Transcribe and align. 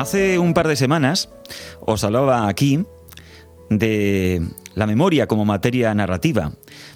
Hace 0.00 0.38
un 0.38 0.54
par 0.54 0.66
de 0.66 0.76
semanas 0.76 1.28
os 1.78 2.04
hablaba 2.04 2.48
aquí 2.48 2.86
de 3.68 4.40
la 4.74 4.86
memoria 4.86 5.26
como 5.26 5.44
materia 5.44 5.94
narrativa, 5.94 6.52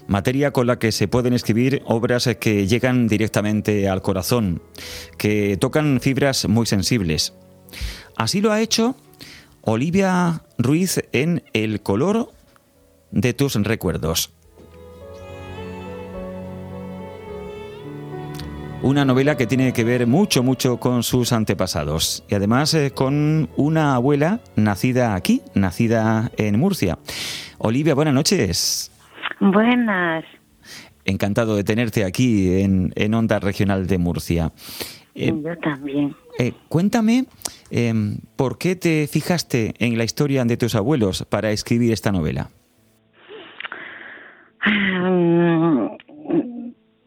materia 0.06 0.52
con 0.52 0.66
la 0.66 0.78
que 0.78 0.90
se 0.90 1.06
pueden 1.06 1.34
escribir 1.34 1.82
obras 1.84 2.26
que 2.40 2.66
llegan 2.66 3.06
directamente 3.06 3.90
al 3.90 4.00
corazón, 4.00 4.62
que 5.18 5.58
tocan 5.58 6.00
fibras 6.00 6.48
muy 6.48 6.64
sensibles. 6.64 7.34
Así 8.16 8.40
lo 8.40 8.52
ha 8.52 8.62
hecho 8.62 8.96
Olivia 9.60 10.40
Ruiz 10.56 11.02
en 11.12 11.44
El 11.52 11.82
color 11.82 12.32
de 13.10 13.34
tus 13.34 13.54
recuerdos. 13.56 14.32
Una 18.84 19.06
novela 19.06 19.34
que 19.34 19.46
tiene 19.46 19.72
que 19.72 19.82
ver 19.82 20.06
mucho, 20.06 20.42
mucho 20.42 20.76
con 20.78 21.02
sus 21.02 21.32
antepasados 21.32 22.22
y 22.28 22.34
además 22.34 22.74
eh, 22.74 22.90
con 22.94 23.48
una 23.56 23.94
abuela 23.94 24.40
nacida 24.56 25.14
aquí, 25.14 25.40
nacida 25.54 26.30
en 26.36 26.58
Murcia. 26.58 26.98
Olivia, 27.56 27.94
buenas 27.94 28.12
noches. 28.12 28.92
Buenas. 29.40 30.26
Encantado 31.06 31.56
de 31.56 31.64
tenerte 31.64 32.04
aquí 32.04 32.60
en, 32.60 33.14
Onda 33.14 33.38
Regional 33.38 33.86
de 33.86 33.96
Murcia. 33.96 34.52
Eh, 35.14 35.32
Yo 35.34 35.56
también. 35.60 36.14
Eh, 36.38 36.52
cuéntame, 36.68 37.24
em, 37.70 38.18
¿por 38.36 38.58
qué 38.58 38.76
te 38.76 39.06
fijaste 39.06 39.72
en 39.78 39.96
la 39.96 40.04
historia 40.04 40.44
de 40.44 40.58
tus 40.58 40.74
abuelos 40.74 41.24
para 41.30 41.52
escribir 41.52 41.90
esta 41.90 42.12
novela? 42.12 42.50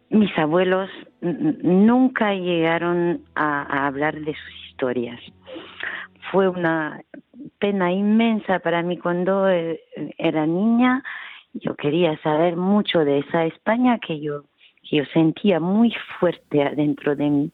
Mis 0.09 0.35
abuelos 0.37 0.89
nunca 1.21 2.33
llegaron 2.33 3.21
a, 3.35 3.87
hablar 3.87 4.15
de 4.19 4.33
sus 4.33 4.67
historias. 4.69 5.19
Fue 6.31 6.47
una 6.47 7.01
pena 7.59 7.91
inmensa 7.91 8.59
para 8.59 8.81
mí 8.83 8.97
cuando 8.97 9.49
eh, 9.49 9.81
era 10.17 10.45
niña. 10.45 11.03
Yo 11.53 11.75
quería 11.75 12.17
saber 12.19 12.55
mucho 12.55 12.99
de 12.99 13.19
esa 13.19 13.45
España 13.45 13.99
que 13.99 14.19
yo, 14.19 14.43
que 14.89 14.97
yo 14.97 15.05
sentía 15.13 15.59
muy 15.59 15.93
fuerte 16.19 16.63
adentro 16.63 17.15
de 17.15 17.29
mí. 17.29 17.51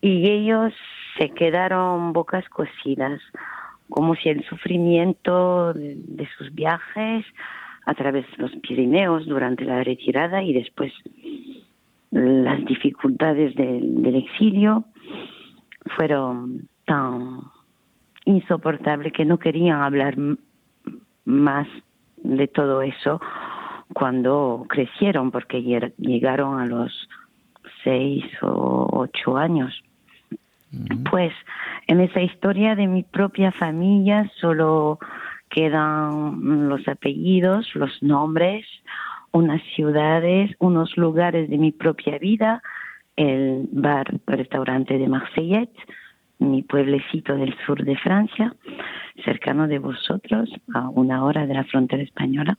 Y 0.00 0.30
ellos 0.30 0.72
se 1.18 1.30
quedaron 1.30 2.12
bocas 2.12 2.48
cocidas, 2.48 3.20
como 3.88 4.14
si 4.14 4.28
el 4.28 4.44
sufrimiento 4.44 5.72
de 5.74 6.28
sus 6.38 6.54
viajes 6.54 7.24
a 7.86 7.94
través 7.94 8.24
de 8.30 8.36
los 8.38 8.52
Pirineos 8.56 9.26
durante 9.26 9.64
la 9.64 9.82
retirada 9.82 10.42
y 10.42 10.52
después 10.52 10.92
las 12.10 12.64
dificultades 12.64 13.54
del 13.54 14.14
exilio 14.14 14.84
fueron 15.96 16.68
tan 16.84 17.40
insoportables 18.24 19.12
que 19.12 19.24
no 19.24 19.38
querían 19.38 19.80
hablar 19.80 20.16
más 21.24 21.68
de 22.16 22.48
todo 22.48 22.82
eso 22.82 23.20
cuando 23.94 24.66
crecieron, 24.68 25.30
porque 25.30 25.62
llegaron 25.62 26.60
a 26.60 26.66
los 26.66 27.08
seis 27.82 28.24
o 28.42 28.88
ocho 28.92 29.36
años. 29.36 29.82
Pues 31.10 31.32
en 31.88 32.00
esa 32.00 32.20
historia 32.20 32.76
de 32.76 32.86
mi 32.86 33.02
propia 33.02 33.50
familia 33.50 34.30
solo 34.40 34.98
quedan 35.48 36.68
los 36.68 36.86
apellidos, 36.86 37.74
los 37.74 38.02
nombres, 38.02 38.64
unas 39.32 39.62
ciudades, 39.74 40.50
unos 40.58 40.96
lugares 40.96 41.48
de 41.48 41.58
mi 41.58 41.72
propia 41.72 42.18
vida, 42.18 42.62
el 43.16 43.68
bar, 43.72 44.06
restaurante 44.26 44.98
de 44.98 45.08
Marseillette, 45.08 45.76
mi 46.38 46.62
pueblecito 46.62 47.34
del 47.36 47.54
sur 47.66 47.84
de 47.84 47.96
Francia, 47.96 48.54
cercano 49.24 49.68
de 49.68 49.78
vosotros, 49.78 50.50
a 50.74 50.88
una 50.88 51.24
hora 51.24 51.46
de 51.46 51.54
la 51.54 51.64
frontera 51.64 52.02
española. 52.02 52.56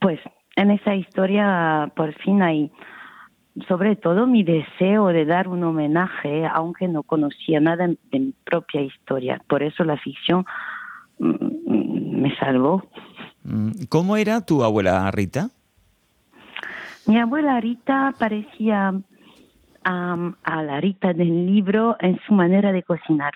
Pues 0.00 0.18
en 0.56 0.72
esa 0.72 0.94
historia 0.94 1.92
por 1.94 2.12
fin 2.14 2.42
hay 2.42 2.70
sobre 3.68 3.96
todo 3.96 4.26
mi 4.26 4.42
deseo 4.42 5.08
de 5.08 5.24
dar 5.24 5.48
un 5.48 5.62
homenaje, 5.64 6.46
aunque 6.46 6.88
no 6.88 7.02
conocía 7.02 7.60
nada 7.60 7.88
de 7.88 8.18
mi 8.18 8.34
propia 8.44 8.80
historia. 8.80 9.40
Por 9.48 9.62
eso 9.62 9.84
la 9.84 9.96
ficción 9.96 10.46
Mm, 11.20 12.22
me 12.22 12.34
salvó. 12.36 12.82
Mm, 13.44 13.72
¿Cómo 13.88 14.16
era 14.16 14.40
tu 14.44 14.64
abuela 14.64 15.10
Rita? 15.10 15.50
Mi 17.10 17.18
abuela 17.18 17.60
Rita 17.60 18.14
parecía 18.16 18.94
a 19.82 20.62
la 20.62 20.80
Rita 20.80 21.12
del 21.12 21.44
libro 21.44 21.96
en 21.98 22.20
su 22.24 22.32
manera 22.32 22.70
de 22.70 22.84
cocinar. 22.84 23.32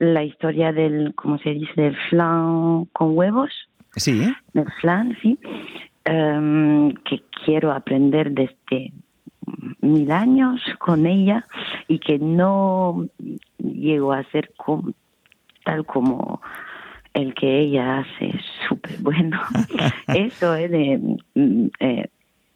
La 0.00 0.24
historia 0.24 0.72
del, 0.72 1.14
¿cómo 1.14 1.38
se 1.38 1.50
dice?, 1.50 1.80
del 1.80 1.96
flan 2.10 2.86
con 2.86 3.16
huevos. 3.16 3.50
Sí. 3.94 4.34
Del 4.52 4.66
flan, 4.80 5.16
sí. 5.22 5.38
Em, 6.04 6.92
que 7.04 7.22
quiero 7.44 7.70
aprender 7.70 8.32
desde 8.32 8.92
mil 9.80 10.10
años 10.10 10.60
con 10.80 11.06
ella 11.06 11.46
y 11.86 12.00
que 12.00 12.18
no 12.18 13.06
llego 13.58 14.12
a 14.12 14.24
ser 14.32 14.52
tal 15.64 15.86
como 15.86 16.42
el 17.14 17.32
que 17.34 17.60
ella 17.60 17.98
hace 17.98 18.40
súper 18.68 18.98
bueno. 19.02 19.40
eso 20.08 20.56
es 20.56 20.68
de, 20.68 22.08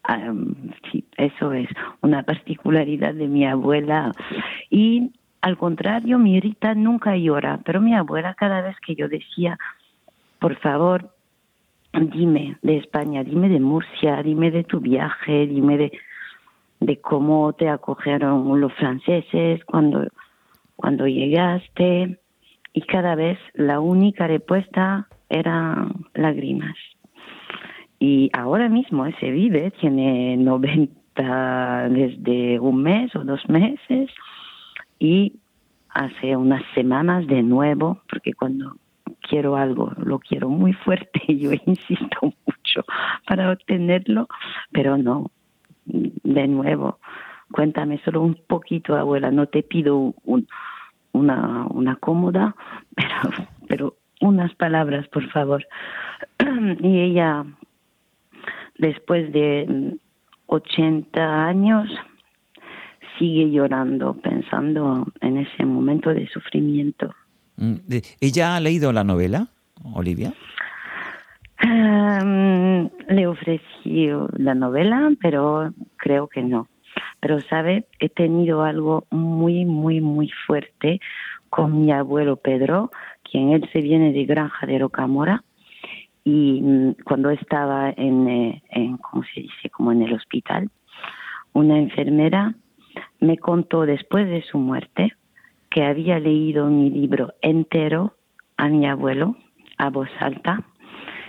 eh, 0.09 1.03
eso 1.17 1.53
es 1.53 1.69
una 2.03 2.23
particularidad 2.23 3.15
de 3.15 3.29
mi 3.29 3.47
abuela. 3.47 4.13
Y 4.71 5.13
al 5.41 5.57
contrario, 5.57 6.19
mi 6.19 6.41
Rita 6.41 6.75
nunca 6.75 7.17
llora, 7.17 7.61
pero 7.65 7.81
mi 7.81 7.95
abuela 7.95 8.35
cada 8.35 8.63
vez 8.63 8.77
que 8.85 8.95
yo 8.95 9.09
decía, 9.09 9.59
por 10.41 10.57
favor, 10.57 11.11
dime 11.93 12.57
de 12.63 12.79
España, 12.79 13.25
dime 13.25 13.49
de 13.49 13.61
Murcia, 13.61 14.23
dime 14.23 14.51
de 14.51 14.65
tu 14.65 14.81
viaje, 14.81 15.47
dime 15.47 15.79
de, 15.79 15.93
de 16.81 17.01
cómo 17.01 17.53
te 17.53 17.69
acogieron 17.69 18.61
los 18.61 18.73
franceses 18.75 19.65
cuando, 19.65 20.07
cuando 20.77 21.07
llegaste 21.07 22.19
y 22.73 22.81
cada 22.83 23.15
vez 23.15 23.39
la 23.55 23.81
única 23.81 24.27
respuesta 24.27 25.09
eran 25.29 26.07
lágrimas. 26.15 26.77
Y 28.09 28.31
ahora 28.33 28.69
mismo 28.69 29.05
ese 29.05 29.33
vive, 29.33 29.73
tiene 29.81 30.37
90 30.37 31.89
desde 31.89 32.61
un 32.61 32.81
mes 32.81 33.13
o 33.17 33.25
dos 33.25 33.41
meses 33.49 34.09
y 35.01 35.33
hace 35.91 36.37
unas 36.37 36.63
semanas 36.77 37.27
de 37.27 37.43
nuevo, 37.43 38.03
porque 38.09 38.33
cuando 38.33 38.77
quiero 39.29 39.57
algo, 39.57 39.91
lo 39.97 40.21
quiero 40.21 40.49
muy 40.49 40.73
fuerte, 40.73 41.21
yo 41.37 41.51
insisto 41.67 42.19
mucho 42.23 42.85
para 43.27 43.51
obtenerlo, 43.51 44.29
pero 44.71 44.97
no, 44.97 45.33
de 45.85 46.47
nuevo, 46.47 47.01
cuéntame 47.51 47.99
solo 48.05 48.23
un 48.23 48.39
poquito, 48.47 48.95
abuela, 48.95 49.33
no 49.33 49.49
te 49.49 49.65
pido 49.65 50.15
un, 50.23 50.47
una, 51.11 51.67
una 51.71 51.97
cómoda, 51.97 52.55
pero, 52.95 53.49
pero 53.67 53.97
unas 54.21 54.55
palabras, 54.55 55.09
por 55.09 55.29
favor. 55.31 55.67
y 56.81 57.01
ella, 57.01 57.45
después 58.79 59.33
de 59.33 59.97
80 60.47 61.47
años, 61.47 61.89
sigue 63.19 63.51
llorando, 63.51 64.15
pensando 64.15 65.07
en 65.21 65.39
ese 65.39 65.65
momento 65.65 66.13
de 66.13 66.29
sufrimiento. 66.29 67.15
Mm, 67.57 67.77
¿Ella 68.21 68.57
ha 68.57 68.61
leído 68.61 68.93
la 68.93 69.05
novela, 69.05 69.49
Olivia? 69.95 70.33
Um, 71.63 72.91
le 73.09 73.27
ofrecí 73.27 74.09
la 74.37 74.55
novela, 74.55 75.11
pero 75.21 75.73
creo 75.97 76.29
que 76.29 76.43
no. 76.43 76.69
Pero, 77.21 77.41
¿sabe? 77.49 77.87
He 77.99 78.09
tenido 78.09 78.63
algo 78.63 79.07
muy, 79.11 79.65
muy, 79.65 80.01
muy 80.01 80.31
fuerte 80.47 81.01
con 81.49 81.81
mi 81.81 81.93
abuelo 81.93 82.37
Pedro, 82.37 82.91
quien 83.23 83.51
él 83.51 83.69
se 83.73 83.81
viene 83.81 84.13
de 84.13 84.25
Granja 84.25 84.67
de 84.67 84.79
Rocamora. 84.79 85.43
Y 86.27 86.61
mm, 86.61 86.97
cuando 87.05 87.31
estaba 87.31 87.95
en, 87.97 88.29
eh, 88.29 88.63
en, 88.71 88.97
¿cómo 88.97 89.23
se 89.33 89.43
dice? 89.43 89.71
Como 89.71 89.93
en 89.93 90.03
el 90.03 90.13
hospital, 90.13 90.69
una 91.53 91.79
enfermera 91.79 92.53
me 93.21 93.39
contó 93.39 93.87
después 93.87 94.27
de 94.29 94.43
su 94.43 94.59
muerte 94.59 95.13
que 95.71 95.85
había 95.85 96.19
leído 96.19 96.67
mi 96.67 96.91
libro 96.91 97.35
entero 97.43 98.17
a 98.57 98.69
mi 98.69 98.87
abuelo 98.87 99.37
a 99.79 99.89
voz 99.91 100.09
alta 100.19 100.65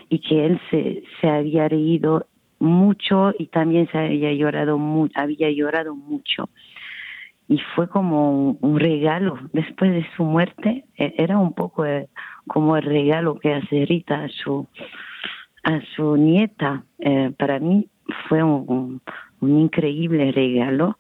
y 0.10 0.20
que 0.20 0.48
él 0.48 0.60
se, 0.72 1.04
se 1.22 1.30
había 1.30 1.68
leído 1.68 2.26
mucho 2.58 3.34
y 3.38 3.48
también 3.48 3.88
se 3.92 4.00
había 4.00 4.34
llorado, 4.34 4.80
había 5.14 5.52
llorado 5.52 5.96
mucho. 5.96 6.50
Y 7.48 7.60
fue 7.76 7.88
como 7.88 8.58
un, 8.60 8.80
regalo 8.80 9.38
después 9.54 9.92
de 9.92 10.08
su 10.16 10.24
muerte, 10.24 10.86
e, 10.98 11.14
era 11.18 11.38
un 11.38 11.54
poco 11.54 11.86
eh, 11.86 12.10
como 12.48 12.78
el 12.78 12.84
regalo 12.84 13.36
que 13.40 13.54
hace 13.54 13.86
Rita 13.86 14.24
a 14.24 14.30
su, 14.30 14.68
a 15.64 15.82
su 15.96 16.18
nieta. 16.18 16.84
Eh, 17.00 17.32
para 17.38 17.60
mí 17.60 17.88
fue 18.28 18.44
un, 18.44 19.02
un, 19.42 19.60
increíble 19.60 20.32
regalo. 20.32 20.98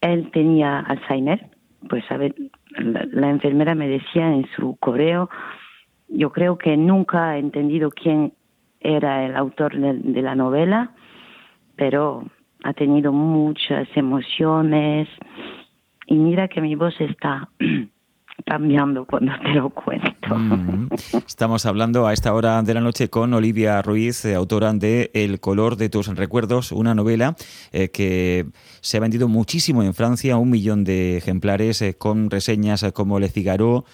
Él 0.00 0.30
tenía 0.32 0.80
Alzheimer, 0.80 1.50
pues 1.88 2.04
a 2.10 2.16
ver, 2.16 2.34
la, 2.78 3.30
enfermera 3.30 3.74
me 3.74 3.88
decía 3.88 4.32
en 4.32 4.46
su 4.56 4.76
correo, 4.76 5.28
yo 6.08 6.30
creo 6.30 6.58
que 6.58 6.76
nunca 6.76 7.30
ha 7.30 7.38
entendido 7.38 7.90
quién 7.90 8.32
era 8.80 9.24
el 9.26 9.36
autor 9.36 9.76
de 9.76 10.22
la 10.22 10.34
novela, 10.34 10.92
pero 11.74 12.24
ha 12.62 12.72
tenido 12.72 13.12
muchas 13.12 13.88
emociones 13.96 15.08
y 16.06 16.14
mira 16.14 16.48
que 16.48 16.60
mi 16.60 16.74
voz 16.74 17.00
está 17.00 17.48
cambiando 18.44 19.04
cuando 19.06 19.32
te 19.42 19.54
lo 19.54 19.70
cuento. 19.70 20.10
Estamos 21.26 21.66
hablando 21.66 22.06
a 22.06 22.12
esta 22.12 22.34
hora 22.34 22.62
de 22.62 22.74
la 22.74 22.80
noche 22.80 23.08
con 23.08 23.32
Olivia 23.34 23.80
Ruiz, 23.82 24.24
eh, 24.24 24.34
autora 24.34 24.72
de 24.72 25.10
El 25.14 25.40
color 25.40 25.76
de 25.76 25.88
tus 25.88 26.08
recuerdos, 26.08 26.72
una 26.72 26.94
novela 26.94 27.36
eh, 27.72 27.88
que 27.88 28.46
se 28.80 28.96
ha 28.96 29.00
vendido 29.00 29.28
muchísimo 29.28 29.82
en 29.82 29.94
Francia, 29.94 30.36
un 30.36 30.50
millón 30.50 30.84
de 30.84 31.16
ejemplares, 31.16 31.80
eh, 31.82 31.94
con 31.94 32.30
reseñas 32.30 32.84
como 32.92 33.18
Le 33.18 33.28
Figaro, 33.28 33.84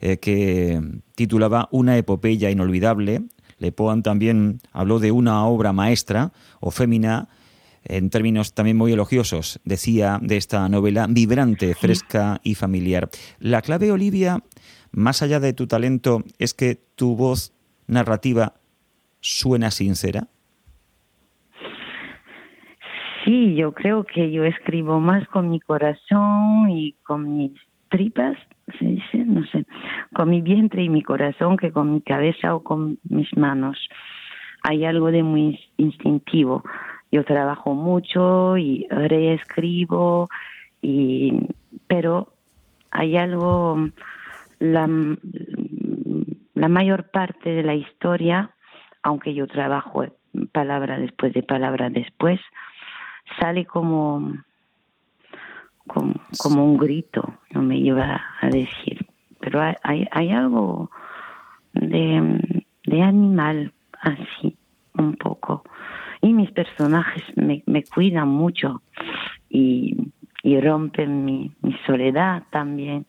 que 0.00 0.80
titulaba 1.16 1.68
Una 1.72 1.96
epopeya 1.96 2.50
inolvidable. 2.50 3.22
Le 3.58 3.72
Poan 3.72 4.04
también 4.04 4.60
habló 4.72 5.00
de 5.00 5.10
una 5.10 5.44
obra 5.44 5.72
maestra 5.72 6.30
o 6.60 6.70
fémina 6.70 7.28
en 7.84 8.10
términos 8.10 8.54
también 8.54 8.76
muy 8.76 8.92
elogiosos, 8.92 9.60
decía 9.64 10.18
de 10.20 10.36
esta 10.36 10.68
novela, 10.68 11.06
vibrante, 11.08 11.74
fresca 11.74 12.40
y 12.42 12.54
familiar. 12.54 13.08
La 13.38 13.62
clave, 13.62 13.92
Olivia, 13.92 14.42
más 14.92 15.22
allá 15.22 15.40
de 15.40 15.52
tu 15.52 15.66
talento, 15.66 16.22
es 16.38 16.54
que 16.54 16.78
tu 16.94 17.16
voz 17.16 17.52
narrativa 17.86 18.54
suena 19.20 19.70
sincera. 19.70 20.28
Sí, 23.24 23.54
yo 23.56 23.72
creo 23.72 24.04
que 24.04 24.30
yo 24.30 24.44
escribo 24.44 25.00
más 25.00 25.26
con 25.28 25.50
mi 25.50 25.60
corazón 25.60 26.70
y 26.70 26.94
con 27.02 27.36
mis 27.36 27.52
tripas, 27.90 28.36
se 28.78 28.84
dice, 28.84 29.18
no 29.26 29.44
sé, 29.46 29.66
con 30.14 30.30
mi 30.30 30.40
vientre 30.40 30.82
y 30.82 30.88
mi 30.88 31.02
corazón 31.02 31.56
que 31.56 31.72
con 31.72 31.92
mi 31.92 32.00
cabeza 32.00 32.54
o 32.54 32.62
con 32.62 32.98
mis 33.08 33.34
manos. 33.36 33.76
Hay 34.62 34.84
algo 34.84 35.10
de 35.10 35.22
muy 35.22 35.58
instintivo 35.76 36.62
yo 37.10 37.24
trabajo 37.24 37.74
mucho 37.74 38.56
y 38.56 38.86
reescribo 38.90 40.28
y 40.82 41.48
pero 41.86 42.32
hay 42.90 43.16
algo 43.16 43.88
la, 44.58 44.88
la 46.54 46.68
mayor 46.68 47.10
parte 47.10 47.50
de 47.50 47.62
la 47.62 47.74
historia 47.74 48.50
aunque 49.02 49.34
yo 49.34 49.46
trabajo 49.46 50.04
palabra 50.52 50.98
después 50.98 51.32
de 51.32 51.42
palabra 51.42 51.90
después 51.90 52.40
sale 53.40 53.64
como 53.64 54.32
como, 55.88 56.14
como 56.38 56.64
un 56.64 56.76
grito 56.76 57.38
no 57.50 57.62
me 57.62 57.78
iba 57.78 58.22
a 58.40 58.48
decir. 58.48 59.06
Pero 59.40 59.60
hay, 59.82 60.06
hay 60.10 60.30
algo 60.30 60.90
de, 61.72 62.64
de 62.84 63.02
animal 63.02 63.72
así 64.00 64.56
un 64.94 65.16
poco 65.16 65.64
y 66.20 66.32
mis 66.32 66.50
personajes 66.50 67.22
me, 67.36 67.62
me 67.66 67.84
cuidan 67.84 68.28
mucho 68.28 68.82
y, 69.48 69.96
y 70.42 70.60
rompen 70.60 71.24
mi, 71.24 71.52
soledad 71.86 72.42
también. 72.50 73.06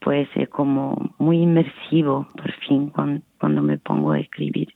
Puede 0.00 0.26
ser 0.32 0.48
como 0.48 1.14
muy 1.18 1.42
inmersivo 1.42 2.26
por 2.34 2.52
fin 2.66 2.88
cuando, 2.88 3.22
cuando 3.38 3.62
me 3.62 3.78
pongo 3.78 4.12
a 4.12 4.20
escribir. 4.20 4.74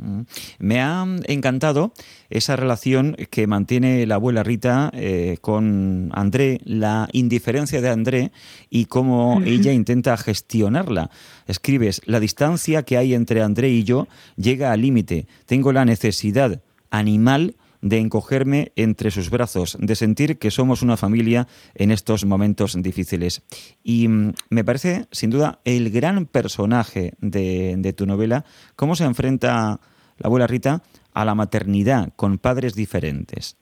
Mm. 0.00 0.22
Me 0.58 0.80
ha 0.80 1.06
encantado 1.26 1.92
esa 2.30 2.56
relación 2.56 3.16
que 3.30 3.46
mantiene 3.46 4.06
la 4.06 4.16
abuela 4.16 4.42
Rita 4.42 4.90
eh, 4.94 5.36
con 5.40 6.10
André, 6.14 6.60
la 6.64 7.08
indiferencia 7.12 7.80
de 7.80 7.90
André 7.90 8.32
y 8.70 8.86
cómo 8.86 9.42
ella 9.44 9.72
intenta 9.72 10.16
gestionarla. 10.16 11.10
Escribes, 11.46 12.00
la 12.06 12.20
distancia 12.20 12.82
que 12.82 12.96
hay 12.96 13.14
entre 13.14 13.42
André 13.42 13.70
y 13.70 13.84
yo 13.84 14.08
llega 14.36 14.72
al 14.72 14.80
límite. 14.80 15.26
Tengo 15.46 15.72
la 15.72 15.84
necesidad 15.84 16.62
animal 16.90 17.56
de 17.82 17.98
encogerme 17.98 18.72
entre 18.76 19.10
sus 19.10 19.30
brazos, 19.30 19.76
de 19.80 19.96
sentir 19.96 20.38
que 20.38 20.50
somos 20.50 20.82
una 20.82 20.96
familia 20.96 21.48
en 21.74 21.90
estos 21.90 22.24
momentos 22.24 22.76
difíciles. 22.80 23.42
Y 23.82 24.08
mm, 24.08 24.32
me 24.50 24.64
parece, 24.64 25.06
sin 25.10 25.30
duda, 25.30 25.60
el 25.64 25.90
gran 25.90 26.26
personaje 26.26 27.14
de, 27.20 27.74
de 27.78 27.92
tu 27.92 28.06
novela, 28.06 28.44
cómo 28.76 28.96
se 28.96 29.04
enfrenta 29.04 29.80
la 30.20 30.28
abuela 30.28 30.46
Rita 30.46 30.82
a 31.14 31.24
la 31.24 31.34
maternidad 31.34 32.12
con 32.16 32.38
padres 32.38 32.74
diferentes. 32.74 33.56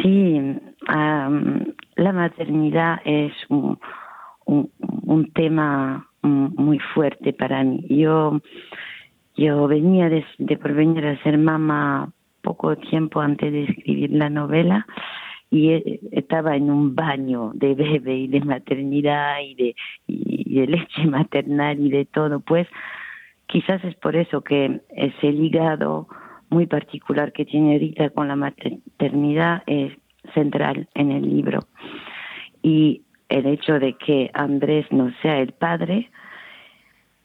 Sí, 0.00 0.40
la 0.86 2.12
maternidad 2.12 3.00
es 3.04 3.32
un, 3.48 3.78
un, 4.46 5.32
tema 5.32 6.08
muy 6.22 6.78
fuerte 6.94 7.32
para 7.32 7.62
mí. 7.64 7.84
Yo, 7.88 8.40
yo 9.36 9.66
venía 9.66 10.08
de, 10.08 10.24
de 10.38 10.56
por 10.56 10.72
venir 10.72 11.04
a 11.04 11.22
ser 11.22 11.36
mamá 11.36 12.10
poco 12.42 12.76
tiempo 12.76 13.20
antes 13.20 13.52
de 13.52 13.64
escribir 13.64 14.10
la 14.12 14.30
novela 14.30 14.86
y 15.50 15.70
e, 15.70 16.00
estaba 16.12 16.56
en 16.56 16.70
un 16.70 16.94
baño 16.94 17.52
de 17.54 17.74
bebé 17.74 18.18
y 18.18 18.28
de 18.28 18.40
maternidad 18.40 19.40
y 19.42 19.54
de, 19.54 19.76
y 20.06 20.54
de 20.60 20.66
leche 20.66 21.04
maternal 21.06 21.80
y 21.80 21.90
de 21.90 22.04
todo, 22.04 22.40
pues 22.40 22.66
Quizás 23.48 23.82
es 23.82 23.94
por 23.94 24.14
eso 24.14 24.42
que 24.42 24.82
ese 24.90 25.32
ligado 25.32 26.06
muy 26.50 26.66
particular 26.66 27.32
que 27.32 27.46
tiene 27.46 27.78
Rita 27.78 28.10
con 28.10 28.28
la 28.28 28.36
maternidad 28.36 29.62
es 29.66 29.92
central 30.34 30.86
en 30.94 31.10
el 31.10 31.22
libro. 31.22 31.60
Y 32.62 33.02
el 33.30 33.46
hecho 33.46 33.78
de 33.78 33.94
que 33.94 34.30
Andrés 34.34 34.86
no 34.90 35.10
sea 35.22 35.40
el 35.40 35.52
padre, 35.52 36.10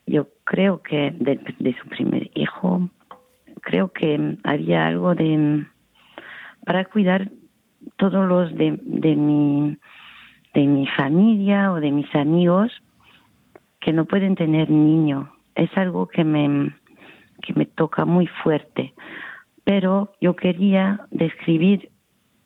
yo 0.05 0.29
creo 0.45 0.81
que 0.81 1.11
de, 1.11 1.75
su 1.81 1.89
primer 1.89 2.31
hijo, 2.35 2.89
creo 3.61 3.91
que 3.91 4.37
había 4.45 4.87
algo 4.87 5.15
de 5.15 5.65
para 6.65 6.85
cuidar 6.85 7.29
todos 7.97 8.25
los 8.25 8.55
de, 8.55 8.79
de 8.81 9.15
mi 9.17 9.77
de 10.53 10.67
mi 10.67 10.87
familia 10.87 11.73
o 11.73 11.81
de 11.81 11.91
mis 11.91 12.13
amigos 12.15 12.71
que 13.81 13.91
no 13.91 14.05
pueden 14.05 14.35
tener 14.35 14.69
niño 14.69 15.32
es 15.55 15.69
algo 15.77 16.07
que 16.07 16.23
me, 16.23 16.75
que 17.41 17.53
me 17.53 17.65
toca 17.65 18.05
muy 18.05 18.27
fuerte. 18.27 18.93
Pero 19.63 20.13
yo 20.19 20.35
quería 20.35 21.07
describir 21.11 21.89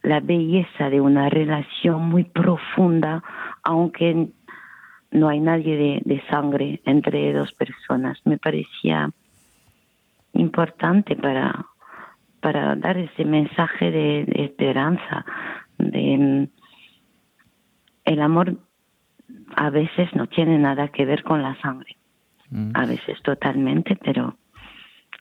la 0.04 0.20
belleza 0.20 0.90
de 0.90 1.02
una 1.02 1.30
relación 1.30 2.10
muy 2.10 2.24
profunda, 2.24 3.24
aunque 3.64 4.30
no 5.12 5.30
hay 5.30 5.40
nadie 5.40 6.02
de, 6.04 6.24
sangre 6.30 6.82
entre 6.86 7.34
dos 7.34 7.52
personas. 7.54 8.20
Me 8.26 8.38
parecía 8.38 9.10
importante 10.34 11.16
para, 11.16 11.66
para 12.42 12.76
dar 12.76 12.98
ese 12.98 13.26
mensaje 13.26 13.92
de, 13.92 14.26
de 14.26 14.46
esperanza, 14.46 15.26
de 15.78 16.50
el 18.06 18.22
amor 18.22 18.56
a 19.56 19.70
veces 19.70 20.14
no 20.16 20.28
tiene 20.28 20.58
nada 20.58 20.88
que 20.88 21.06
ver 21.06 21.24
con 21.24 21.42
la 21.42 21.60
sangre. 21.62 21.98
Mm. 22.50 22.72
a 22.74 22.86
veces 22.86 23.22
totalmente, 23.24 23.98
pero 23.98 24.38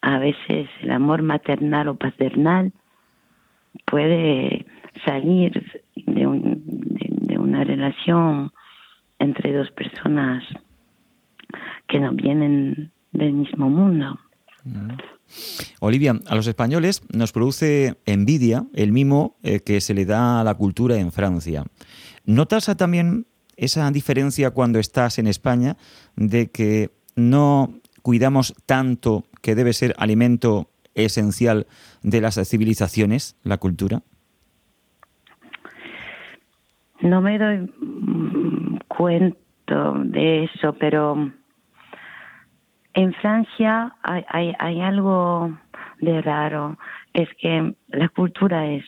a 0.03 0.19
veces 0.19 0.69
el 0.83 0.91
amor 0.91 1.23
maternal 1.23 1.89
o 1.89 1.97
paternal 1.97 2.73
puede 3.85 4.67
salir 5.05 5.83
de, 5.95 6.27
un, 6.27 6.63
de, 6.65 7.39
una 7.39 7.65
relación 7.65 8.53
entre 9.19 9.53
dos 9.53 9.71
personas 9.73 10.45
que 11.89 11.99
no 11.99 12.13
vienen 12.13 12.93
del 13.13 13.33
mismo 13.33 13.69
mundo. 13.69 14.19
Mm. 14.65 14.91
Olivia, 15.81 16.15
a 16.27 16.35
los 16.35 16.47
españoles 16.47 17.03
nos 17.13 17.33
produce 17.33 17.97
envidia 18.07 18.65
el 18.75 18.93
mimo 18.93 19.37
eh, 19.43 19.61
que 19.61 19.81
se 19.81 19.95
le 19.95 20.05
da 20.05 20.41
a 20.41 20.45
la 20.45 20.55
cultura 20.55 20.97
en 20.97 21.11
Francia. 21.13 21.65
¿Notas 22.25 22.67
también 22.77 23.27
esa 23.57 23.91
diferencia 23.91 24.51
cuando 24.51 24.79
estás 24.79 25.19
en 25.19 25.27
España 25.27 25.77
de 26.15 26.51
que 26.51 26.96
no 27.17 27.75
cuidamos 28.03 28.55
tanto 28.67 29.25
que 29.43 29.55
debe 29.55 29.73
ser 29.73 29.95
alimento 29.99 30.69
esencial 30.95 31.67
de 32.03 32.21
las 32.21 32.37
civilizaciones, 32.49 33.37
la 33.43 33.59
cultura? 33.59 34.03
No 37.01 37.21
me 37.21 37.39
doy 37.39 37.71
cuenta 38.89 39.37
de 40.05 40.45
eso, 40.45 40.73
pero 40.75 41.31
en 42.95 43.13
Francia 43.15 43.95
hay, 44.03 44.55
hay, 44.59 44.81
algo 44.81 45.59
de 46.01 46.23
raro, 46.23 46.79
es 47.13 47.29
que 47.39 47.75
la 47.89 48.09
cultura 48.09 48.67
es 48.67 48.85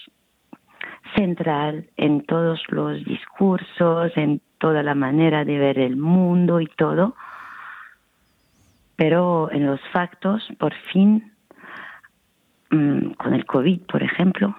central 1.14 1.90
en 1.96 2.24
todos 2.24 2.60
los 2.68 3.04
discursos, 3.04 4.12
en 4.16 4.40
toda 4.58 4.82
la 4.82 4.94
manera 4.94 5.44
de 5.44 5.58
ver 5.58 5.78
el 5.78 5.96
mundo 5.96 6.60
y 6.60 6.66
todo, 6.66 7.14
pero 8.98 9.48
en 9.52 9.64
los 9.64 9.80
factos, 9.92 10.42
por 10.58 10.74
fin, 10.92 11.32
mm, 12.70 13.10
con 13.12 13.32
el 13.32 13.46
COVID, 13.46 13.82
por 13.82 14.02
ejemplo, 14.02 14.56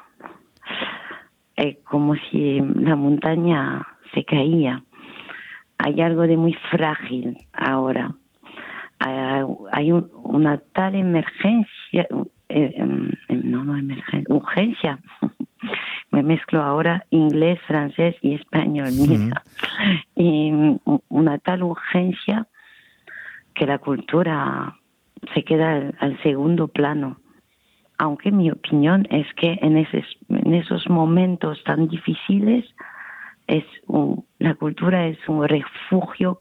es 1.57 1.77
como 1.83 2.15
si 2.15 2.61
la 2.61 2.95
montaña 2.95 3.85
se 4.13 4.23
caía. 4.23 4.81
hay 5.81 6.01
algo 6.01 6.23
de 6.23 6.35
muy 6.35 6.53
frágil 6.71 7.37
ahora. 7.53 8.13
Hay 8.99 9.91
una 9.91 10.57
tal 10.73 10.95
emergencia, 10.95 12.05
eh, 12.49 12.73
em, 12.75 13.11
em, 13.29 13.41
no, 13.49 13.63
no 13.63 13.77
emergencia, 13.77 14.35
urgencia. 14.35 14.99
Me 16.11 16.21
mezclo 16.21 16.61
ahora 16.61 17.05
inglés, 17.11 17.59
francés 17.65 18.15
y 18.21 18.35
español. 18.35 18.89
Y 20.15 20.51
una 21.07 21.37
tal 21.37 21.63
urgencia 21.63 22.45
que 23.59 23.67
la 23.67 23.77
cultura 23.77 24.79
se 25.33 25.43
queda 25.43 25.91
al, 25.99 26.17
segundo 26.23 26.69
plano. 26.69 27.19
Aunque 27.97 28.31
mi 28.31 28.49
opinión 28.49 29.05
es 29.11 29.27
que 29.33 29.59
en, 29.61 29.75
en 29.75 30.53
esos 30.53 30.89
momentos 30.89 31.61
tan 31.65 31.89
difíciles 31.89 32.65
es 33.47 33.65
la 34.37 34.55
cultura 34.55 35.07
es 35.07 35.17
un 35.27 35.45
refugio 35.45 36.39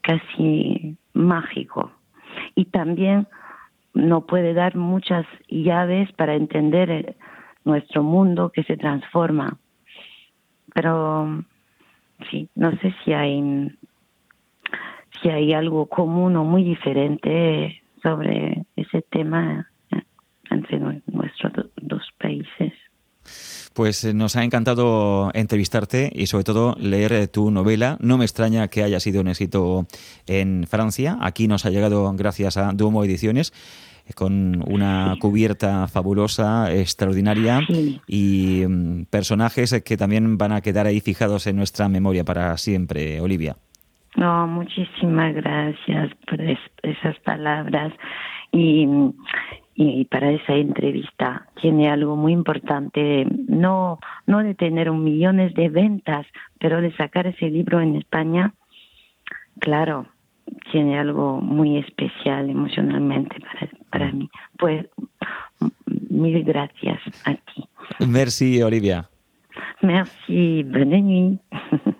casi 0.00 0.96
mágico 1.12 1.92
y 2.54 2.64
también 2.66 3.28
no 3.92 4.24
puede 4.24 4.54
dar 4.54 4.74
muchas 4.74 5.26
llaves 5.48 6.10
para 6.12 6.34
entender 6.34 7.14
nuestro 7.64 8.02
mundo 8.02 8.52
que 8.54 8.62
se 8.62 8.78
transforma. 8.78 9.58
Pero 10.72 11.44
sí, 12.30 12.48
no 12.54 12.70
sé 12.78 12.94
si 13.04 13.12
hay 13.12 13.68
si 15.22 15.28
hay 15.30 15.52
algo 15.52 15.86
común 15.86 16.36
o 16.36 16.44
muy 16.44 16.64
diferente 16.64 17.82
sobre 18.02 18.64
ese 18.76 19.02
tema 19.10 19.70
eh, 19.90 20.02
entre 20.50 20.78
nuestros 20.78 21.52
dos 21.76 22.02
países. 22.18 22.72
Pues 23.74 24.04
eh, 24.04 24.14
nos 24.14 24.36
ha 24.36 24.44
encantado 24.44 25.30
entrevistarte 25.34 26.10
y 26.14 26.26
sobre 26.26 26.44
todo 26.44 26.74
leer 26.80 27.12
eh, 27.12 27.28
tu 27.28 27.50
novela. 27.50 27.96
No 28.00 28.18
me 28.18 28.24
extraña 28.24 28.68
que 28.68 28.82
haya 28.82 29.00
sido 29.00 29.20
un 29.20 29.28
éxito 29.28 29.86
en 30.26 30.66
Francia. 30.66 31.18
Aquí 31.20 31.46
nos 31.48 31.64
ha 31.64 31.70
llegado 31.70 32.12
gracias 32.14 32.56
a 32.56 32.72
Duomo 32.72 33.04
Ediciones 33.04 33.52
con 34.14 34.64
una 34.66 35.16
cubierta 35.20 35.86
fabulosa, 35.86 36.72
extraordinaria 36.74 37.60
y 38.06 38.64
mm, 38.66 39.04
personajes 39.10 39.82
que 39.84 39.96
también 39.98 40.38
van 40.38 40.52
a 40.52 40.62
quedar 40.62 40.86
ahí 40.86 41.00
fijados 41.00 41.46
en 41.46 41.56
nuestra 41.56 41.90
memoria 41.90 42.24
para 42.24 42.56
siempre, 42.56 43.20
Olivia. 43.20 43.56
No, 44.16 44.46
muchísimas 44.46 45.34
gracias 45.34 46.10
por 46.26 46.40
esas 46.40 47.18
palabras 47.20 47.92
y 48.52 48.86
y 49.80 50.06
para 50.06 50.32
esa 50.32 50.54
entrevista 50.54 51.46
tiene 51.60 51.88
algo 51.88 52.16
muy 52.16 52.32
importante, 52.32 53.24
no, 53.46 54.00
no 54.26 54.42
de 54.42 54.56
tener 54.56 54.90
un 54.90 55.04
millones 55.04 55.54
de 55.54 55.68
ventas, 55.68 56.26
pero 56.58 56.80
de 56.80 56.92
sacar 56.96 57.28
ese 57.28 57.48
libro 57.48 57.80
en 57.80 57.94
España, 57.94 58.52
claro, 59.60 60.08
tiene 60.72 60.98
algo 60.98 61.40
muy 61.40 61.78
especial 61.78 62.50
emocionalmente 62.50 63.36
para, 63.38 63.70
para 63.88 64.12
mí. 64.12 64.28
Pues 64.58 64.84
mil 66.10 66.42
gracias 66.42 67.00
a 67.24 67.34
ti. 67.34 67.64
Merci, 68.04 68.60
Olivia. 68.60 69.08
Merci, 69.80 70.64
bonne 70.64 71.02
nuit. 71.02 71.40